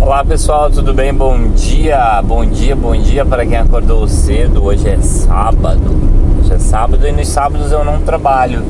[0.00, 1.12] Olá pessoal, tudo bem?
[1.12, 4.64] Bom dia, bom dia, bom dia para quem acordou cedo.
[4.64, 5.82] Hoje é sábado.
[6.40, 8.64] Hoje é sábado e nos sábados eu não trabalho.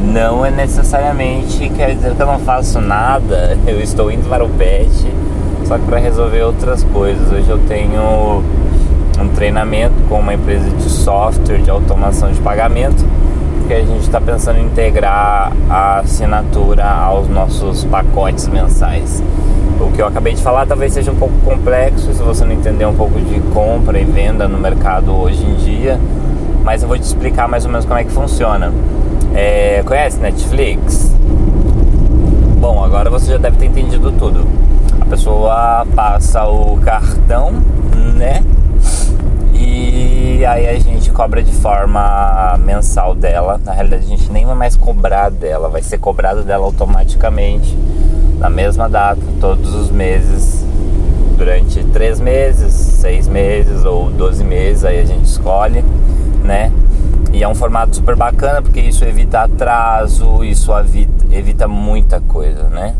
[0.00, 3.58] Não é necessariamente quer dizer que eu não faço nada.
[3.66, 4.88] Eu estou indo para o pet,
[5.64, 7.30] só que para resolver outras coisas.
[7.32, 8.42] Hoje eu tenho
[9.20, 13.04] um treinamento com uma empresa de software de automação de pagamento
[13.68, 19.22] que a gente está pensando em integrar a assinatura aos nossos pacotes mensais.
[19.78, 22.86] O que eu acabei de falar talvez seja um pouco complexo se você não entender
[22.86, 26.00] um pouco de compra e venda no mercado hoje em dia,
[26.64, 28.72] mas eu vou te explicar mais ou menos como é que funciona.
[29.34, 31.14] É, conhece Netflix?
[32.58, 34.46] Bom, agora você já deve ter entendido tudo.
[35.08, 37.52] Pessoa passa o cartão,
[38.14, 38.42] né?
[39.54, 43.58] E aí a gente cobra de forma mensal dela.
[43.64, 47.76] Na realidade, a gente nem vai mais cobrar dela, vai ser cobrado dela automaticamente
[48.38, 50.64] na mesma data, todos os meses,
[51.36, 55.84] durante três meses, seis meses ou 12 meses, aí a gente escolhe,
[56.44, 56.70] né?
[57.32, 60.70] E é um formato super bacana porque isso evita atraso, isso
[61.30, 62.94] evita muita coisa, né?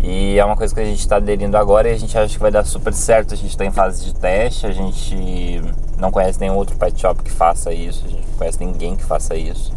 [0.00, 2.40] E é uma coisa que a gente está aderindo agora e a gente acha que
[2.40, 3.34] vai dar super certo.
[3.34, 5.60] A gente está em fase de teste, a gente
[5.98, 9.04] não conhece nenhum outro pet shop que faça isso, a gente não conhece ninguém que
[9.04, 9.72] faça isso.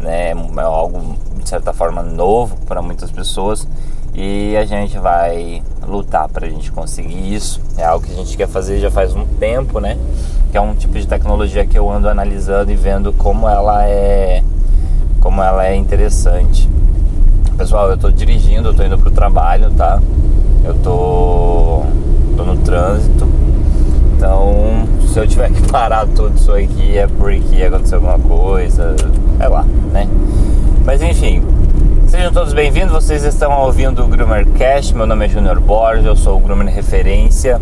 [0.00, 0.30] Né?
[0.30, 3.68] É algo de certa forma novo para muitas pessoas
[4.14, 7.60] e a gente vai lutar para a gente conseguir isso.
[7.76, 9.98] É algo que a gente quer fazer já faz um tempo, né?
[10.50, 14.42] Que é um tipo de tecnologia que eu ando analisando e vendo como ela é
[15.20, 16.68] como ela é interessante.
[17.62, 20.02] Pessoal, eu tô dirigindo, eu tô indo pro trabalho, tá?
[20.64, 21.84] Eu tô,
[22.36, 23.28] tô no trânsito.
[24.16, 24.52] Então,
[25.06, 28.96] se eu tiver que parar tudo isso aqui é porque aconteceu alguma coisa,
[29.38, 30.08] é lá, né?
[30.84, 31.40] Mas enfim,
[32.08, 32.92] sejam todos bem-vindos.
[32.92, 34.90] Vocês estão ouvindo o Groomer Cash.
[34.90, 37.60] Meu nome é Junior Borges, eu sou o Groomer Referência.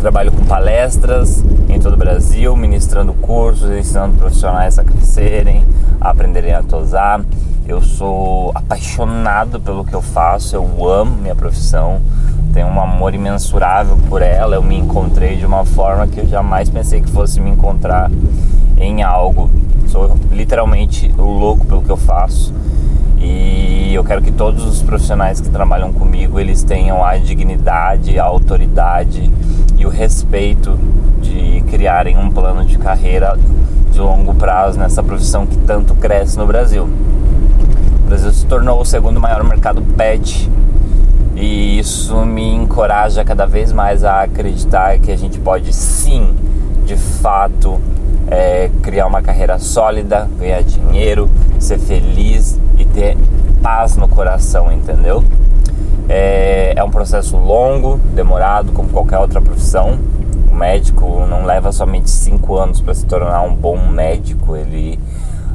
[0.00, 5.62] Trabalho com palestras em todo o Brasil, ministrando cursos, ensinando profissionais a crescerem,
[6.00, 7.20] a aprenderem a tosar.
[7.66, 11.98] Eu sou apaixonado pelo que eu faço, eu amo minha profissão,
[12.52, 14.54] tenho um amor imensurável por ela.
[14.56, 18.10] Eu me encontrei de uma forma que eu jamais pensei que fosse me encontrar
[18.76, 19.50] em algo.
[19.88, 22.52] Sou literalmente louco pelo que eu faço.
[23.18, 28.24] E eu quero que todos os profissionais que trabalham comigo, eles tenham a dignidade, a
[28.24, 29.32] autoridade
[29.78, 30.78] e o respeito
[31.22, 33.38] de criarem um plano de carreira
[33.90, 36.86] de longo prazo nessa profissão que tanto cresce no Brasil.
[38.04, 40.50] O Brasil se tornou o segundo maior mercado pet
[41.34, 46.36] e isso me encoraja cada vez mais a acreditar que a gente pode sim,
[46.84, 47.80] de fato,
[48.30, 53.16] é, criar uma carreira sólida, ganhar dinheiro, ser feliz e ter
[53.62, 55.24] paz no coração, entendeu?
[56.06, 59.98] É, é um processo longo, demorado, como qualquer outra profissão.
[60.52, 65.00] O médico não leva somente cinco anos para se tornar um bom médico, ele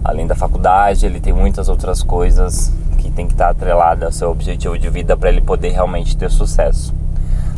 [0.03, 4.29] além da faculdade, ele tem muitas outras coisas que tem que estar atrelada ao seu
[4.29, 6.93] objetivo de vida para ele poder realmente ter sucesso,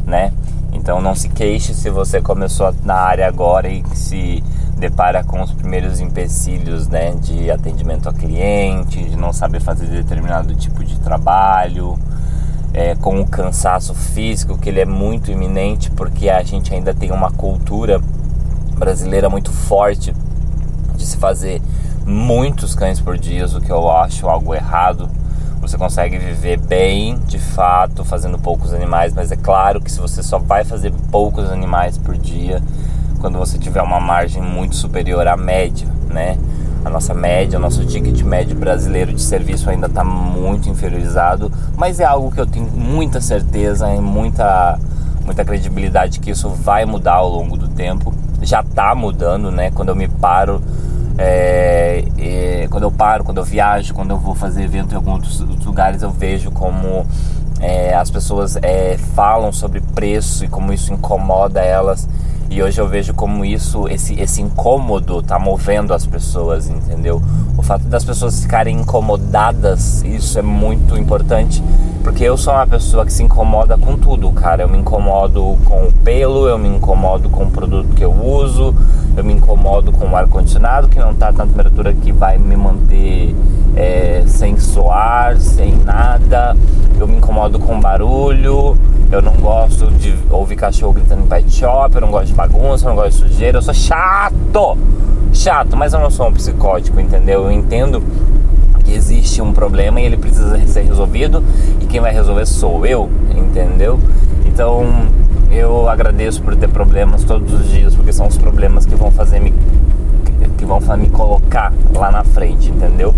[0.06, 0.32] né?
[0.74, 4.44] Então não se queixe se você começou na área agora e se
[4.78, 10.56] depara com os primeiros empecilhos, né, de atendimento a cliente, de não saber fazer determinado
[10.56, 12.00] tipo de trabalho,
[12.74, 17.12] é, com o cansaço físico que ele é muito iminente porque a gente ainda tem
[17.12, 18.02] uma cultura
[18.76, 20.16] brasileira muito forte
[20.96, 21.62] de se fazer
[22.06, 25.10] muitos cães por dia, o que eu acho algo errado.
[25.62, 30.24] Você consegue viver bem, de fato, fazendo poucos animais, mas é claro que se você
[30.24, 32.62] só vai fazer poucos animais por dia,
[33.20, 36.38] quando você tiver uma margem muito superior à média, né?
[36.84, 42.00] A nossa média, o nosso ticket médio brasileiro de serviço ainda está muito inferiorizado, mas
[42.00, 44.80] é algo que eu tenho muita certeza e muita,
[45.24, 48.12] muita credibilidade que isso vai mudar ao longo do tempo.
[48.42, 49.70] Já está mudando, né?
[49.70, 50.60] Quando eu me paro
[51.18, 55.40] é, é, quando eu paro, quando eu viajo, quando eu vou fazer evento em alguns
[55.66, 57.06] lugares, eu vejo como
[57.60, 62.08] é, as pessoas é, falam sobre preço e como isso incomoda elas.
[62.52, 67.22] E hoje eu vejo como isso, esse, esse incômodo tá movendo as pessoas, entendeu?
[67.58, 71.64] O fato das pessoas ficarem incomodadas, isso é muito importante,
[72.04, 74.64] porque eu sou uma pessoa que se incomoda com tudo, cara.
[74.64, 78.76] Eu me incomodo com o pelo, eu me incomodo com o produto que eu uso,
[79.52, 83.36] incomodo com o ar-condicionado que não tá na temperatura que vai me manter
[83.76, 86.56] é, sem suar, sem nada,
[86.98, 88.78] eu me incomodo com barulho,
[89.12, 92.86] Eu não gosto de ouvir cachorro gritando em pet shop, eu não gosto de bagunça,
[92.86, 94.78] eu não gosto de sujeira, eu sou chato!
[95.34, 97.44] Chato, mas eu não sou um psicótico, entendeu?
[97.44, 98.02] Eu entendo
[98.86, 101.44] que existe um problema e ele precisa ser resolvido
[101.82, 104.00] e quem vai resolver sou eu, entendeu?
[104.46, 104.86] Então
[105.52, 109.40] eu agradeço por ter problemas todos os dias, porque são os problemas que vão fazer
[109.40, 109.54] me
[110.58, 113.14] que vão me colocar lá na frente, entendeu?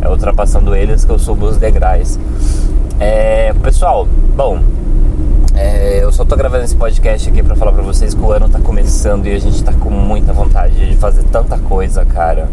[0.00, 2.18] É ultrapassando eles que eu subo os degraus.
[3.00, 4.60] É, pessoal, bom,
[5.54, 8.48] é, eu só tô gravando esse podcast aqui para falar para vocês que o ano
[8.48, 12.48] tá começando e a gente tá com muita vontade de fazer tanta coisa, cara.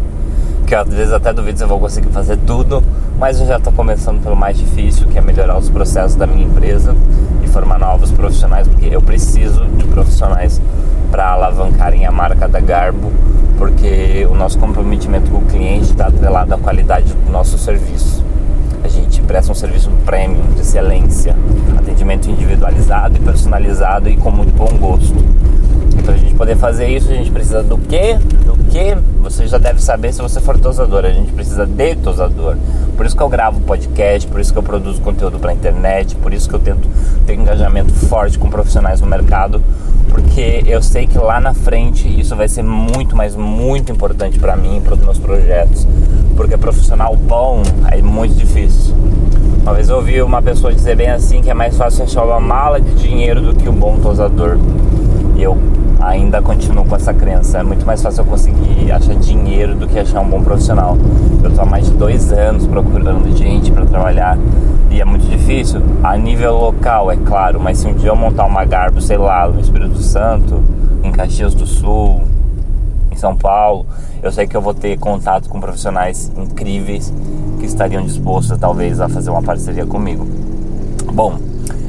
[0.66, 2.82] Que às vezes até duvido se eu vou conseguir fazer tudo,
[3.18, 6.44] mas eu já tô começando pelo mais difícil, que é melhorar os processos da minha
[6.44, 6.96] empresa
[7.52, 10.60] formar novos profissionais, porque eu preciso de profissionais
[11.10, 13.12] para alavancarem a marca da Garbo,
[13.58, 18.21] porque o nosso comprometimento com o cliente está atrelado à qualidade do nosso serviço.
[19.26, 21.36] Presta um serviço premium, de excelência,
[21.76, 25.16] atendimento individualizado e personalizado e com muito bom gosto.
[25.96, 28.18] E para a gente poder fazer isso, a gente precisa do quê?
[28.44, 28.96] Do quê?
[29.22, 31.04] Você já deve saber se você for tosador.
[31.04, 32.56] A gente precisa de tosador.
[32.96, 36.32] Por isso que eu gravo podcast, por isso que eu produzo conteúdo para internet, por
[36.32, 36.88] isso que eu tento
[37.26, 39.62] ter engajamento forte com profissionais no mercado,
[40.08, 44.56] porque eu sei que lá na frente isso vai ser muito, mas muito importante para
[44.56, 45.86] mim e para os meus projetos.
[46.36, 48.94] Porque profissional bom é muito difícil.
[49.62, 52.40] Uma vez eu ouvi uma pessoa dizer bem assim que é mais fácil achar uma
[52.40, 54.58] mala de dinheiro do que um bom tosador.
[55.36, 55.56] E eu
[56.00, 57.58] ainda continuo com essa crença.
[57.58, 60.96] É muito mais fácil eu conseguir achar dinheiro do que achar um bom profissional.
[61.42, 64.36] Eu estou há mais de dois anos procurando gente para trabalhar
[64.90, 67.60] e é muito difícil a nível local, é claro.
[67.60, 70.62] Mas se um dia eu montar uma garbo, sei lá, no Espírito Santo,
[71.02, 72.22] em Caxias do Sul,
[73.12, 73.86] em São Paulo,
[74.22, 77.12] eu sei que eu vou ter contato com profissionais incríveis
[77.60, 80.26] que estariam dispostos talvez a fazer uma parceria comigo.
[81.12, 81.38] Bom,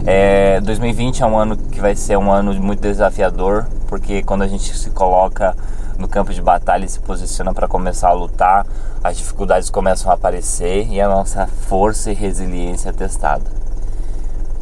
[0.05, 4.47] é, 2020 é um ano que vai ser um ano muito desafiador, porque quando a
[4.47, 5.55] gente se coloca
[5.97, 8.65] no campo de batalha e se posiciona para começar a lutar,
[9.03, 13.45] as dificuldades começam a aparecer e a nossa força e resiliência é testada.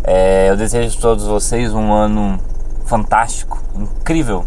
[0.04, 2.40] É, eu desejo a todos vocês um ano
[2.86, 4.46] fantástico, incrível,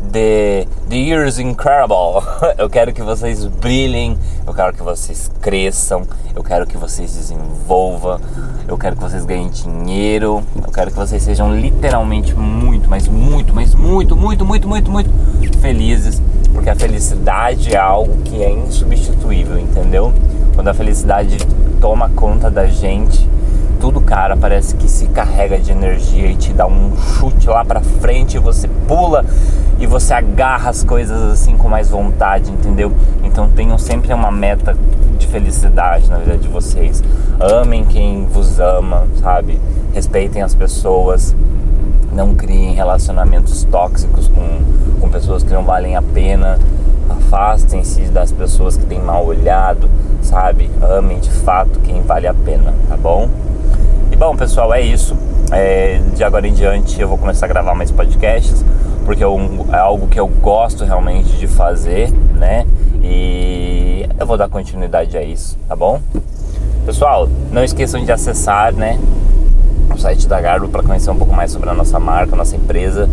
[0.00, 2.22] The, the Year is Incredible.
[2.56, 4.16] Eu quero que vocês brilhem,
[4.46, 6.02] eu quero que vocês cresçam,
[6.34, 8.18] eu quero que vocês desenvolvam,
[8.66, 13.54] eu quero que vocês ganhem dinheiro, eu quero que vocês sejam literalmente muito, mas muito,
[13.54, 15.10] mas muito, muito, muito, muito, muito
[15.60, 16.20] felizes,
[16.52, 20.12] porque a felicidade é algo que é insubstituível, entendeu?
[20.54, 21.38] Quando a felicidade
[21.80, 23.28] toma conta da gente,
[23.80, 27.80] tudo, cara, parece que se carrega de energia e te dá um chute lá pra
[27.80, 29.24] frente, e você pula
[29.80, 32.92] e você agarra as coisas assim com mais vontade, entendeu?
[33.24, 34.76] Então tenham sempre uma meta
[35.18, 37.02] de felicidade na vida de vocês.
[37.40, 39.58] Amem quem vos ama, sabe?
[39.94, 41.34] Respeitem as pessoas.
[42.12, 46.58] Não criem relacionamentos tóxicos com, com pessoas que não valem a pena.
[47.08, 49.88] Afastem-se das pessoas que têm mal olhado,
[50.20, 50.70] sabe?
[50.82, 53.30] Amem de fato quem vale a pena, tá bom?
[54.12, 55.16] E bom, pessoal, é isso.
[55.50, 58.64] É, de agora em diante eu vou começar a gravar mais podcasts
[59.10, 62.64] porque é, é algo que eu gosto realmente de fazer, né?
[63.02, 66.00] E eu vou dar continuidade a isso, tá bom?
[66.86, 69.00] Pessoal, não esqueçam de acessar, né?
[69.92, 72.54] O site da Garbo para conhecer um pouco mais sobre a nossa marca, a nossa
[72.54, 73.10] empresa.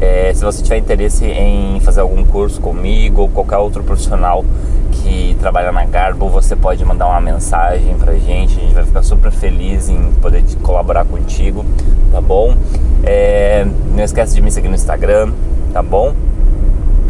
[0.00, 4.44] É, se você tiver interesse em fazer algum curso comigo ou qualquer outro profissional
[4.90, 8.58] que trabalha na Garbo, você pode mandar uma mensagem pra gente.
[8.58, 11.64] A gente vai ficar super feliz em poder colaborar contigo,
[12.10, 12.56] tá bom?
[13.02, 15.32] É, não esquece de me seguir no Instagram,
[15.72, 16.14] tá bom?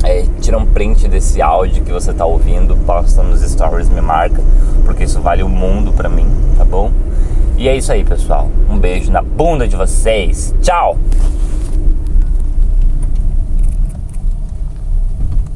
[0.05, 4.41] É, tira um print desse áudio que você tá ouvindo, posta nos stories, me marca,
[4.85, 6.27] porque isso vale o mundo pra mim,
[6.57, 6.91] tá bom?
[7.57, 8.49] E é isso aí, pessoal.
[8.71, 10.55] Um beijo na bunda de vocês.
[10.63, 10.97] Tchau!